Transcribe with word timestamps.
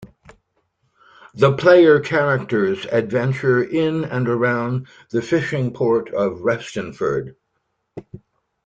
The 1.35 1.55
player 1.55 1.99
characters 1.99 2.87
adventure 2.91 3.63
in 3.63 4.03
and 4.05 4.27
around 4.27 4.87
the 5.11 5.21
fishing 5.21 5.75
port 5.75 6.09
of 6.11 6.39
Restenford. 6.39 7.35